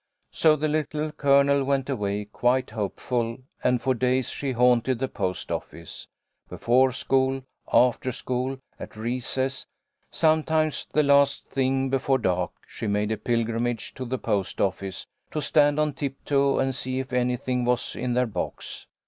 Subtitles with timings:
[0.31, 5.51] So the Little Colonel went away quite hopeful, and for days she haunted the post
[5.51, 6.07] office.
[6.49, 9.67] Before school, after school, at recess,
[10.09, 15.39] sometimes the last thing before dark, she made a pilgrimage to the post office, to
[15.39, 18.87] stand on tiptoe and see if anything was in their box.